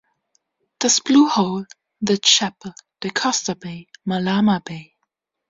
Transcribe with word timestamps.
Das 0.79 0.99
Blue 0.99 1.29
Hole, 1.35 1.67
The 1.99 2.17
Chapel, 2.17 2.73
Decosta 3.03 3.53
Bay, 3.53 3.87
Malama 4.03 4.57
Bay. 4.59 4.95